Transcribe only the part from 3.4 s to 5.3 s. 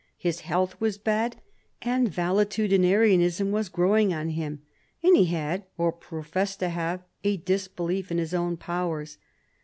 was growing on him; and he